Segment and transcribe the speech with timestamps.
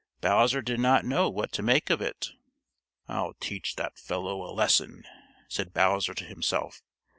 [0.19, 2.31] Bowser did not know what to make of it.
[3.07, 5.03] "I'll teach that fellow a lesson,"
[5.47, 6.81] said Bowser to himself.